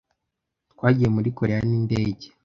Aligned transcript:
Twagiye 0.73 1.09
muri 1.15 1.29
Koreya 1.37 1.61
n'indege. 1.69 2.25